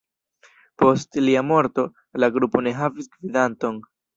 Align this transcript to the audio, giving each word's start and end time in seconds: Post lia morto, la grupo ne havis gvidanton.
Post 0.83 1.19
lia 1.27 1.45
morto, 1.51 1.85
la 2.25 2.33
grupo 2.39 2.67
ne 2.69 2.77
havis 2.81 3.13
gvidanton. 3.17 3.83